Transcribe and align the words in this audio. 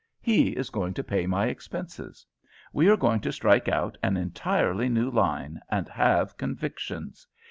He 0.19 0.49
is 0.57 0.71
going 0.71 0.95
to 0.95 1.03
pay 1.03 1.27
my 1.27 1.45
expenses. 1.45 2.25
We 2.73 2.89
are 2.89 2.97
going 2.97 3.19
to 3.19 3.31
strike 3.31 3.67
out 3.67 3.99
an 4.01 4.17
entirely 4.17 4.89
new 4.89 5.11
line, 5.11 5.59
and 5.69 5.87
have 5.89 6.37
convictions. 6.37 7.27